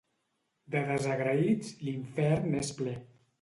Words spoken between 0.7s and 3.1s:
De desagraïts, l'infern n'és ple.